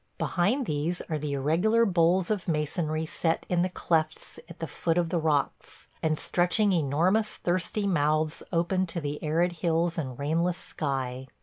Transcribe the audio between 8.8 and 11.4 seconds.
to the arid hills and rainless sky.